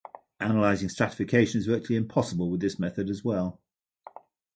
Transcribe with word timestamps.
Analysing 0.39 0.89
stratification 0.89 1.59
is 1.59 1.67
virtually 1.67 1.95
impossible 1.95 2.49
with 2.49 2.59
this 2.59 2.79
method 2.79 3.07
as 3.07 3.23
well. 3.23 3.61